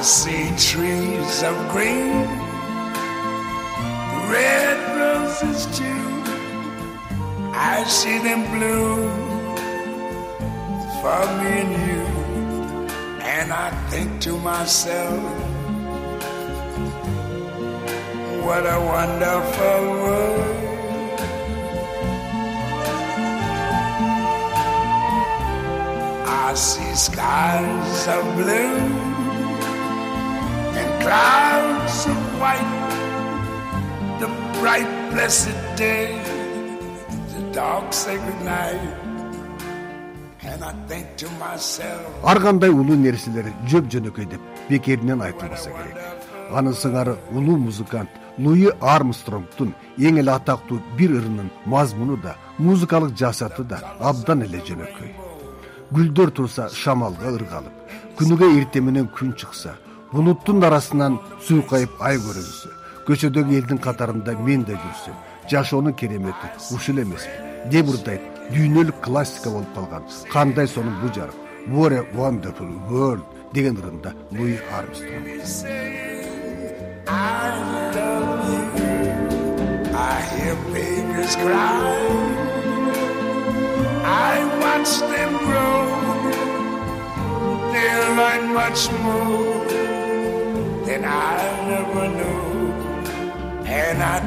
I 0.00 0.02
see 0.02 0.48
trees 0.56 1.42
of 1.42 1.54
green. 1.68 2.24
Red 4.32 4.78
roses 4.96 5.66
too. 5.76 6.04
I 7.52 7.84
see 7.86 8.18
them 8.20 8.42
blue 8.56 8.96
for 11.02 11.20
me 11.36 11.52
and 11.64 11.72
you. 11.86 12.04
And 13.36 13.52
I 13.52 13.68
think 13.90 14.22
to 14.22 14.38
myself 14.38 15.20
what 18.42 18.64
a 18.64 18.80
wonderful 18.94 19.80
world. 20.00 20.56
I 26.26 26.54
see 26.54 26.94
skies 26.94 28.08
of 28.08 28.24
blue 28.38 29.09
clouds 31.02 31.98
of 32.12 32.20
white 32.40 32.72
the 34.20 34.28
bright 34.58 34.90
blessed 35.12 35.58
day 35.76 36.08
the 37.34 37.42
dark 37.52 37.92
sacred 37.92 38.40
night. 38.44 38.96
And 40.50 40.64
I 40.64 40.72
think 40.88 41.06
to 41.20 41.28
myself 41.40 42.24
ар 42.24 42.38
кандай 42.44 42.70
улуу 42.70 42.96
нерселер 43.06 43.46
жөп 43.72 43.90
жөнөкөй 43.92 44.26
деп 44.32 44.42
бекеринен 44.68 45.20
айтылбаса 45.26 45.70
керек. 45.70 45.96
анын 46.58 46.74
сыңары 46.74 47.16
улуу 47.32 47.56
музыкант 47.56 48.10
луи 48.38 48.70
армстронгдун 48.80 49.74
эң 49.98 50.18
эле 50.22 50.32
атактуу 50.32 50.80
бир 50.98 51.10
ырынын 51.18 51.50
мазмуну 51.66 52.16
да 52.16 52.36
музыкалык 52.58 53.12
жасаты 53.16 53.64
да 53.64 53.78
абдан 54.00 54.42
эле 54.42 54.58
жөнөкөй. 54.68 55.12
Гүлдөр 55.92 56.30
турса 56.30 56.68
шамалга 56.68 57.30
ыргалып 57.36 57.94
күнүгө 58.18 58.46
эртең 58.58 58.84
менен 58.88 59.06
күн 59.16 59.32
чыкса 59.36 59.76
булуттун 60.12 60.64
арасынан 60.66 61.18
сүйкайып 61.46 62.00
ай 62.02 62.18
көрүнсө 62.18 62.70
көчөдөгү 63.06 63.56
элдин 63.58 63.78
катарында 63.82 64.34
мен 64.38 64.64
да 64.66 64.74
жүрсөм. 64.78 65.16
Жашоонун 65.50 65.94
керемети 65.94 66.50
ушул 66.74 66.98
эмеспи 67.02 67.70
деп 67.72 67.88
ырдайт 67.94 68.22
дүйнөлүк 68.54 69.00
классика 69.04 69.50
болуп 69.50 69.74
калган. 69.74 70.04
Кандай 70.32 70.68
сонун 70.68 71.00
бу 71.02 71.12
жарык 71.14 71.34
воре 71.66 72.04
wonderful 72.14 72.70
world 72.90 73.24
деген 73.52 73.76
ырында 73.76 74.14
луи 74.32 74.58
армстронг. 74.78 75.26
I 84.02 84.38
watch 84.62 84.92
them 85.12 85.32
grow. 85.46 85.82
They 87.72 87.92
learn 88.18 88.42
much 88.54 88.82
more 89.04 89.59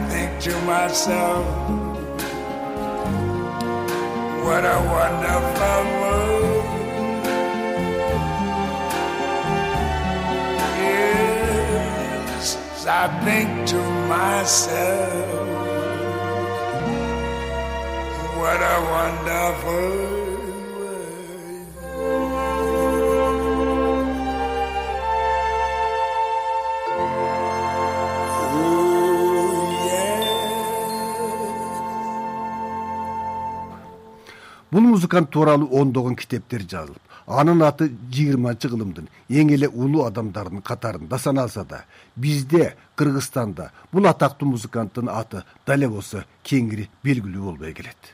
think 0.10 0.42
to 0.42 0.54
myself 0.62 1.46
What 4.46 4.64
a 4.66 4.80
wonderful 4.96 5.84
world. 6.02 6.66
Yes, 10.80 12.46
I 12.86 13.08
think 13.26 13.50
to 13.70 13.82
myself 14.08 15.48
What 18.40 18.62
a 18.74 18.78
wonderful 18.96 20.33
бул 34.74 34.82
музыкант 34.82 35.30
тууралуу 35.30 35.70
ондогон 35.82 36.16
китептер 36.18 36.64
жазылып 36.66 37.14
анын 37.28 37.62
аты 37.68 37.92
жыйырманчы 38.12 38.72
кылымдын 38.72 39.08
эң 39.30 39.52
эле 39.54 39.68
улуу 39.70 40.08
адамдарынын 40.08 40.64
катарында 40.66 41.20
саналса 41.22 41.64
да 41.64 41.84
бизде 42.16 42.74
кыргызстанда 42.96 43.70
бул 43.92 44.08
атактуу 44.10 44.50
музыканттын 44.50 45.10
аты 45.14 45.44
дал 45.68 45.78
эле 45.78 45.90
болсо 45.90 46.24
кеңири 46.44 46.90
белгилүү 47.04 47.44
болбой 47.44 47.74
келет. 47.74 48.14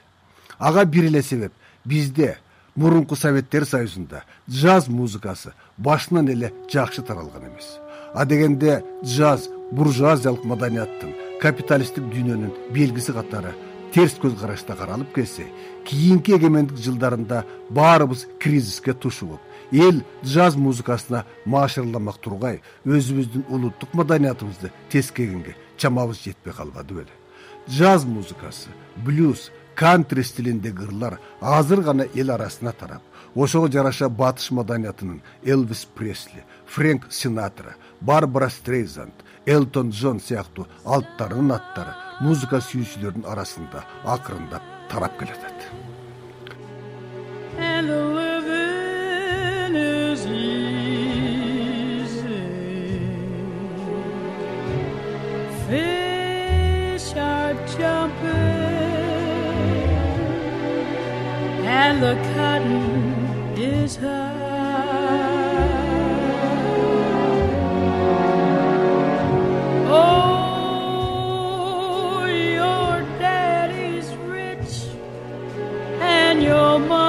Ага 0.57 0.83
бир 0.85 1.05
эле 1.05 1.23
себеп. 1.23 1.53
Бизде 1.85 2.37
мурунку 2.75 3.15
советтер 3.15 3.65
союзунда 3.65 4.23
джаз 4.49 4.87
музыкасы 4.87 5.53
башынан 5.77 6.27
эле 6.27 6.53
жакшы 6.71 7.01
таралган 7.01 7.47
эмес. 7.47 7.79
А 8.13 8.25
дегенде 8.25 8.83
джаз 9.03 9.49
буржуазиялык 9.71 10.43
маданияттын 10.43 11.15
капиталисттик 11.41 12.03
дүйнөнүн 12.03 12.51
белгиси 12.73 13.13
катары 13.13 13.55
терс 13.93 14.17
көз 14.21 14.37
карашта 14.39 14.75
каралып 14.75 15.13
келсе 15.15 15.47
кийинки 15.85 16.35
эгемендик 16.37 16.77
жылдарында 16.77 17.43
баарыбыз 17.69 18.27
кризиске 18.39 18.93
туш 18.93 19.21
болуп 19.21 19.41
эл 19.71 20.03
джаз 20.23 20.55
музыкасына 20.55 21.25
маашырламак 21.45 22.17
тургай 22.17 22.61
өзүбүздүн 22.85 23.45
улуттук 23.49 23.93
маданиятыбызды 23.93 24.71
тескегенге 24.89 25.55
чамабыз 25.77 26.23
жетпей 26.23 26.53
калбады 26.53 26.93
беле. 26.93 27.13
Джаз 27.69 28.05
музыкасы 28.05 28.69
блюз 28.95 29.51
кантри 29.75 30.23
стилиндеги 30.23 30.83
ырлар 30.83 31.19
азыр 31.41 31.81
гана 31.81 32.05
эл 32.15 32.31
арасына 32.31 32.71
тарап 32.71 33.01
ошого 33.35 33.71
жараша 33.71 34.09
батыш 34.09 34.51
маданиятынын 34.51 35.21
элвис 35.43 35.85
пресли 35.85 36.43
фрэнк 36.65 37.11
синатра 37.11 37.75
барбара 38.01 38.49
стрейзанд 38.49 39.13
элтон 39.45 39.89
джон 39.89 40.19
сыяктуу 40.19 40.67
алыптарынын 40.83 41.51
аттары 41.51 42.08
музыка 42.25 42.59
сүйүүчүлөрдүн 42.67 43.25
арасында 43.31 43.85
акырындап 44.15 44.63
тарап 44.91 45.15
is 63.89 63.97
high. 63.97 64.38
And 76.79 77.08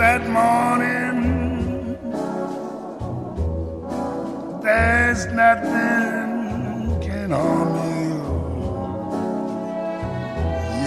that 0.00 0.24
morning, 0.30 1.18
there's 4.64 5.26
nothing 5.26 6.30
can 7.04 7.30
harm 7.30 7.74
you. 8.08 8.20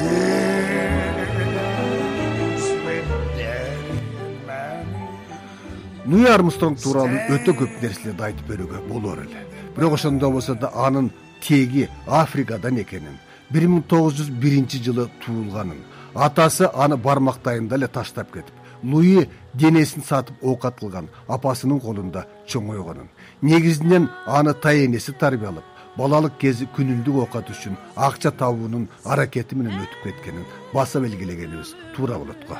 Yes, 0.01 1.29
with 2.85 3.09
daddy 3.37 3.85
and 4.17 4.47
mommy. 4.47 4.89
луи 6.09 6.25
армстронг 6.33 6.81
тууралуу 6.81 7.21
өтө 7.37 7.53
көп 7.59 7.77
нерселерди 7.83 8.25
айтып 8.31 8.49
берүүгө 8.49 8.81
болор 8.89 9.21
эле 9.27 9.45
бирок 9.77 9.93
ошондой 9.99 10.33
болсо 10.33 10.57
да 10.57 10.73
анын 10.87 11.11
теги 11.45 11.85
африкадан 12.07 12.81
экенин 12.81 13.21
бир 13.53 13.69
миң 13.69 13.85
тогуз 13.93 14.17
жүз 14.17 14.33
биринчи 14.41 14.81
жылы 14.89 15.05
туулганын 15.21 15.85
атасы 16.27 16.65
аны 16.73 16.97
бармактайында 16.97 17.77
эле 17.77 17.87
таштап 17.87 18.33
кетип 18.33 18.62
луи 18.83 19.27
денесин 19.53 20.03
сатып 20.03 20.35
оокат 20.43 20.79
кылган 20.79 21.09
апасынын 21.27 21.79
колунда 21.79 22.25
чоңойгонун 22.47 23.09
негизинен 23.41 24.09
аны 24.27 24.53
тайэнеси 24.53 25.13
тарбиялап 25.19 25.63
балалык 25.97 26.37
кези 26.39 26.67
күнүмдүк 26.75 27.19
оокат 27.23 27.49
үчүн 27.49 27.77
акча 27.95 28.31
табуунун 28.31 28.89
аракети 29.05 29.55
менен 29.55 29.85
өтүп 29.85 30.03
кеткенин 30.03 30.45
баса 30.73 30.99
белгилегенибиз 30.99 31.75
туура 31.95 32.17
болот 32.17 32.47
го 32.49 32.57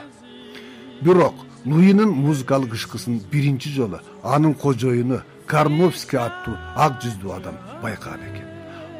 бирок 1.02 1.36
луинин 1.66 2.10
музыкалык 2.10 2.74
ышкысын 2.74 3.22
биринчи 3.32 3.70
жолу 3.70 4.00
анын 4.24 4.54
кожоюну 4.54 5.22
карновский 5.48 6.20
аттуу 6.20 6.56
ак 6.76 7.00
жүздүү 7.04 7.36
адам 7.38 7.58
байкаган 7.82 8.22
экен. 8.30 8.48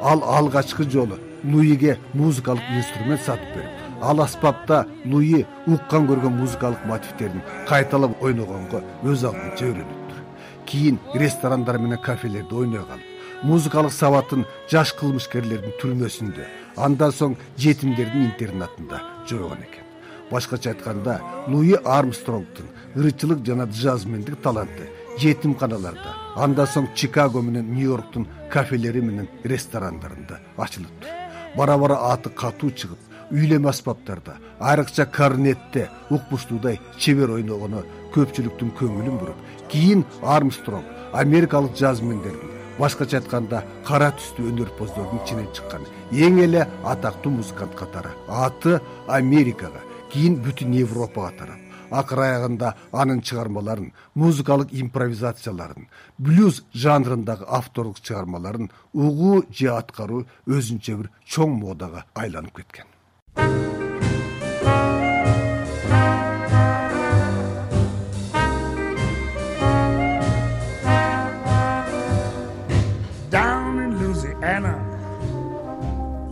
Ал 0.00 0.22
алгачкы 0.24 0.84
жолу 0.90 1.18
луиге 1.44 1.98
музыкалык 2.12 2.64
инструмент 2.76 3.20
сатып 3.20 3.54
берип 3.56 3.83
ал 4.10 4.20
аспапта 4.20 4.84
луи 5.04 5.46
уккан 5.66 6.06
көргөн 6.08 6.38
музыкалык 6.42 6.84
мотивтерин 6.90 7.42
кайталап 7.68 8.22
ойногонго 8.22 8.82
өз 9.02 9.24
алдынча 9.28 9.70
үйрөнүптүр 9.70 10.22
кийин 10.68 11.00
ресторандар 11.14 11.78
менен 11.78 12.02
кафелерде 12.08 12.54
ойной 12.54 12.84
калып 12.90 13.14
музыкалык 13.50 13.92
сабатын 13.92 14.44
жаш 14.72 14.92
кылмышкерлердин 15.00 15.78
түрмөсүндө 15.80 16.50
андан 16.76 17.12
соң 17.12 17.38
жетимдердин 17.60 18.28
интернатында 18.30 19.00
жойгон 19.28 19.64
экен. 19.66 19.84
Башкача 20.30 20.70
айтканда 20.72 21.20
луи 21.48 21.74
армстронгдун 21.84 22.70
ырчылык 22.96 23.44
жана 23.46 23.66
джазмендик 23.70 24.40
таланты 24.42 24.88
жетимканаларда 25.20 26.14
андан 26.36 26.66
соң 26.66 26.88
чикаго 26.94 27.42
менен 27.42 27.68
нью 27.74 27.90
йорктун 27.90 28.26
кафелери 28.50 29.02
менен 29.02 29.28
ресторандарында 29.44 30.40
ачылыптыр 30.56 31.10
бара 31.56 31.76
бара 31.78 31.98
аты 32.12 32.30
катуу 32.30 32.70
чыгып 32.70 32.98
үйлөмө 33.32 33.70
аспаптарда 33.70 34.36
айрыкча 34.60 35.06
корнетте 35.06 35.88
укмуштуудай 36.10 36.80
чебер 36.98 37.36
ойногону 37.38 37.84
көпчүлүктүн 38.14 38.74
көңүлүн 38.80 39.18
буруп 39.20 39.70
кийин 39.72 40.04
армстронг 40.22 40.86
америкалык 41.12 41.76
жазмендердин 41.78 42.54
башкача 42.78 43.20
айтканда 43.20 43.64
кара 43.86 44.12
түстүү 44.18 44.50
өнөрпоздордун 44.52 45.22
ичинен 45.24 45.50
чыккан 45.56 45.84
эң 46.12 46.40
эле 46.44 46.64
атактуу 46.84 47.32
музыкант 47.38 47.76
катары 47.78 48.14
аты 48.28 48.80
америкага 49.06 49.82
кийин 50.12 50.40
бүтүн 50.42 50.74
европага 50.80 51.32
тарап 51.38 51.60
акыр 51.90 52.24
аягында 52.24 52.72
анын 52.92 53.20
чыгармаларын 53.22 53.92
музыкалык 54.14 54.72
импровизацияларын 54.72 55.86
блюз 56.18 56.64
жанрындагы 56.86 57.46
авторлук 57.60 58.00
чыгармаларын 58.00 58.70
угуу 58.92 59.44
же 59.50 59.70
аткаруу 59.74 60.24
өзүнчө 60.46 60.98
бир 61.02 61.12
чоң 61.26 61.54
модага 61.60 62.06
айланып 62.14 62.58
кеткен 62.62 62.93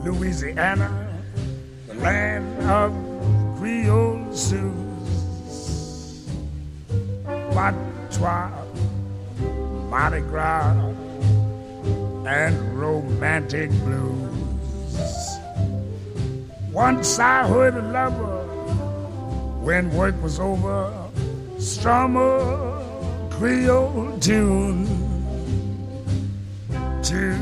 Louisiana, 0.05 0.91
the 1.87 1.95
land 1.95 2.47
of 2.69 2.93
Creole 3.59 4.33
Sioux. 4.35 4.75
patois, 7.53 8.51
Mardi 9.89 10.21
Gras, 10.21 10.75
and 12.27 12.79
romantic 12.79 13.71
blues. 13.85 14.42
Once 16.73 17.19
I 17.19 17.47
heard 17.47 17.75
a 17.75 17.83
lover 17.83 18.45
when 19.63 19.91
work 19.95 20.21
was 20.23 20.41
over, 20.41 20.93
strum 21.59 22.17
a 22.17 23.29
Creole 23.31 24.19
tune 24.21 24.87
to 27.03 27.35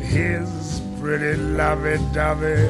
his 0.00 0.80
pretty 1.00 1.36
lovey-dovey 1.36 2.66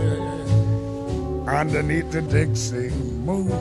underneath 1.47 2.11
the 2.11 2.23
Dixie 2.23 2.91
moon. 3.27 3.53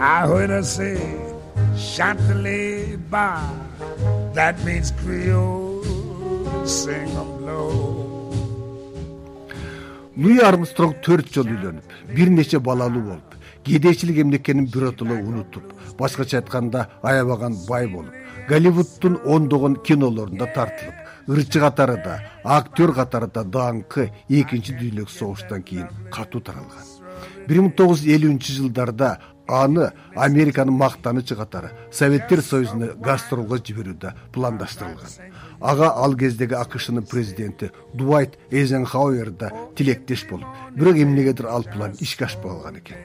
I 0.00 0.26
heard 0.26 0.50
her 0.50 0.62
say, 0.62 1.34
Chantilly 1.76 2.96
bar 2.96 3.60
that 4.34 4.62
means 4.64 4.92
Creole 4.92 5.82
sing 6.64 7.08
em 7.08 7.44
low 7.46 7.89
луи 10.16 10.38
армстронг 10.38 11.00
төрт 11.06 11.32
жолу 11.34 11.54
үйлөнүп 11.54 12.14
бир 12.14 12.30
нече 12.30 12.58
балалуу 12.58 13.02
болуп 13.02 13.36
кедейчилик 13.64 14.18
эмне 14.18 14.38
биротоло 14.38 15.14
унутуп 15.14 15.72
башкача 15.98 16.38
айтканда 16.38 16.88
аябаган 17.02 17.56
бай 17.68 17.86
болуп 17.86 18.14
голливуддун 18.48 19.20
ондогон 19.24 19.76
кинолорунда 19.76 20.46
тартылып 20.54 20.94
ырчы 21.28 21.60
катары 21.60 21.96
да 22.04 22.20
актер 22.44 22.92
катары 22.92 23.28
да 23.28 23.44
даңкы 23.44 24.10
экинчи 24.28 24.74
дүйнөлүк 24.74 25.10
согуштан 25.10 25.62
кийин 25.62 25.86
катуу 26.10 26.40
таралган. 26.40 26.86
Бир 27.46 27.60
миң 27.60 27.74
тогуз 27.76 28.02
жүз 28.02 28.14
элүүнчү 28.16 28.56
жылдарда 28.56 29.10
аны 29.46 29.92
американын 30.14 30.74
мактанычы 30.74 31.36
катары 31.36 31.70
советтер 31.92 32.42
союзуна 32.42 32.92
гастролго 32.96 33.58
жиберүү 33.58 33.96
да 34.00 34.14
пландаштырылган 34.32 35.32
ага 35.60 35.92
ал 35.94 36.16
кездеги 36.16 36.54
акшнын 36.54 37.06
президенти 37.06 37.70
дуайт 37.94 38.38
эйзенхауэр 38.50 39.30
да 39.30 39.52
тилектеш 39.76 40.26
болуп 40.30 40.46
бирок 40.74 40.96
эмнегедир 40.96 41.46
ал 41.46 41.64
план 41.64 41.92
ишке 42.00 42.24
ашпай 42.24 42.50
калган 42.50 42.78
экен. 42.78 42.96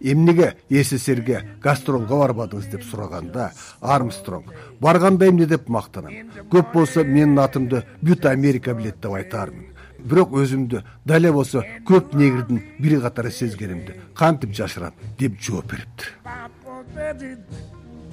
Эмнеге 0.00 0.56
сссрге 0.70 1.58
гастролго 1.62 2.14
барбадыңыз 2.14 2.70
деп 2.70 2.82
сураганда 2.82 3.52
армстронг 3.80 4.46
барганда 4.80 5.28
эмне 5.28 5.46
деп 5.46 5.68
мактанам? 5.68 6.12
Көп 6.50 6.72
болсо 6.72 7.04
менин 7.04 7.38
атымды 7.38 7.84
бүт 8.02 8.26
америка 8.26 8.74
билет 8.74 9.00
деп 9.00 9.12
айтаармын 9.12 9.74
бирок 10.04 10.34
өзүмдү 10.36 10.82
дале 11.04 11.32
болсо 11.32 11.64
көп 11.88 12.14
негрдин 12.14 12.62
бири 12.78 13.00
катары 13.00 13.30
сезгенимди 13.30 13.94
кантип 14.14 14.52
жашырам? 14.52 14.92
деп 15.18 15.40
жооп 15.40 15.72
бериптир 15.72 17.83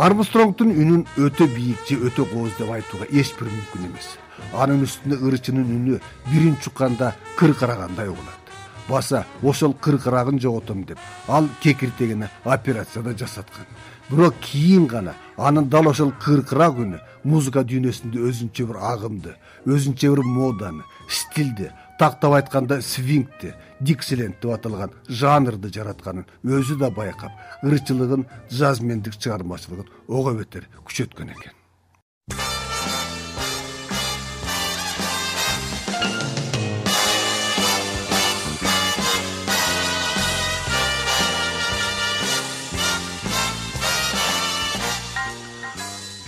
армстронгдун 0.00 0.70
үнүн 0.72 1.02
өтө 1.20 1.46
бийик 1.52 1.80
же 1.84 1.98
өтө 2.08 2.24
кооз 2.30 2.54
деп 2.56 2.70
айтууга 2.72 3.08
эч 3.12 3.34
бир 3.36 3.50
мүмкүн 3.52 3.88
эмес. 3.90 4.14
Анын 4.56 4.86
үстүнө 4.86 5.18
ырчынын 5.28 5.72
үнү 5.76 5.98
бирин 6.30 6.56
чукканда 6.64 7.12
кыркырагандай 7.36 8.08
угулат 8.08 8.40
баса 8.88 9.26
ошол 9.42 9.74
кыркырагын 9.74 10.40
жоготом 10.40 10.84
деп 10.84 10.98
ал 11.28 11.48
кекиртегине 11.60 12.30
операция 12.44 13.02
да 13.02 13.12
жасаткан. 13.12 13.66
Бирок 14.10 14.34
кийин 14.40 14.86
гана 14.86 15.14
анын 15.36 15.68
дал 15.68 15.88
ошол 15.88 16.12
кыркырак 16.12 16.80
үнү 16.80 16.98
музыка 17.24 17.60
дүйнөсүндө 17.60 18.24
өзүнчө 18.24 18.66
бир 18.72 18.80
агымды 18.80 19.36
өзүнчө 19.66 20.14
бир 20.16 20.24
моданы 20.24 20.82
стилди 21.08 21.70
тактап 22.00 22.32
айтканда 22.32 22.80
свингти 22.80 23.52
диксиленд 23.80 24.40
деп 24.40 24.54
аталган 24.54 24.94
жанрды 25.22 25.68
жаратканын 25.76 26.24
өзү 26.56 26.78
да 26.80 26.88
байкап 26.96 27.60
ырчылыгын 27.60 28.24
жазмендик 28.48 29.20
чыгармачылыгын 29.20 29.92
ого 30.08 30.32
бетер 30.40 30.68
күчөткөн 30.86 31.34
экен 31.36 31.59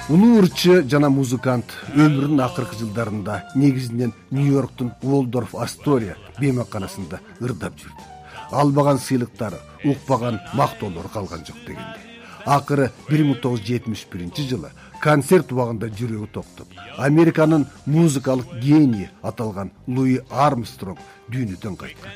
улуу 0.08 0.38
ырчы 0.42 0.82
жана 0.88 1.10
музыкант 1.10 1.74
өмүрүнүн 1.94 2.42
акыркы 2.44 2.78
жылдарында 2.80 3.40
негизинен 3.54 4.14
нью 4.30 4.46
йорктун 4.56 4.92
уолдорф 5.02 5.54
астория 5.54 6.16
беймаканасында 6.40 7.20
ырдап 7.40 7.76
жүрдү. 7.78 8.08
Албаган 8.50 8.98
сыйлыктары 8.98 9.60
укпаган 9.84 10.40
мактоолору 10.54 11.08
калган 11.08 11.46
жок 11.46 11.60
дегендей 11.66 12.12
акыры 12.46 12.90
бир 13.08 13.22
миң 13.22 13.40
тогуз 13.42 13.60
жүз 13.62 13.68
жетимиш 13.68 14.04
биринчи 14.10 14.44
жылы 14.48 14.70
концерт 15.02 15.52
убагында 15.52 15.88
жүрөгү 15.98 16.28
токтоп 16.34 16.68
американын 16.98 17.66
музыкалык 17.86 18.50
генийи 18.60 19.10
аталган 19.22 19.70
луи 19.86 20.20
армстронг 20.30 20.98
дүйнөдөн 21.30 21.76
кайткан. 21.76 22.10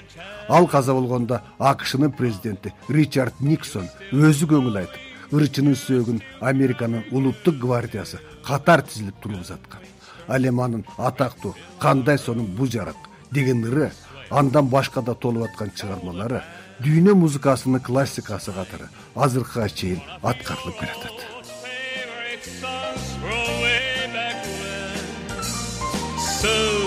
Ал 0.49 0.67
каза 0.67 0.95
болгондо 0.95 1.41
акшнын 1.59 2.13
президенти 2.13 2.73
ричард 2.89 3.41
никсон 3.41 3.89
өзү 4.13 4.51
көңүл 4.51 4.83
айтып 4.83 5.16
ырчынын 5.33 5.75
сөөгүн 5.75 6.23
американын 6.41 7.05
улуттук 7.11 7.59
гвардиясы 7.63 8.21
катар 8.45 8.83
тизилип 8.83 9.21
туруп 9.23 9.41
узаткан 9.41 9.83
ал 10.29 10.45
эми 10.45 10.63
анын 10.63 10.85
атактуу 10.99 11.55
кандай 11.81 12.19
сонун 12.19 12.47
бу 12.47 12.67
жарык? 12.67 12.97
деген 13.33 13.65
ыры 13.65 13.91
андан 14.31 14.69
башка 14.69 15.03
да 15.03 15.15
толуп 15.15 15.49
аткан 15.49 15.71
чыгармалары 15.75 16.43
дүйнө 16.81 17.15
музыкасынын 17.15 17.81
классикасы 17.81 18.53
катары 18.53 18.89
азыркыга 19.15 19.69
чейин 19.69 20.01
аткарылып 20.23 20.79
келатат. 20.81 21.17
So 26.43 26.86